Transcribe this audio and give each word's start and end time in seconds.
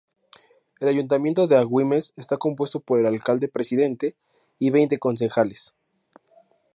El 0.79 0.87
ayuntamiento 0.87 1.45
de 1.45 1.57
Agüimes 1.57 2.13
está 2.17 2.37
compuesto 2.37 2.79
por 2.79 2.99
el 2.99 3.05
alcalde-presidente 3.05 4.15
y 4.57 4.71
veinte 4.71 4.97
concejales. 4.97 5.75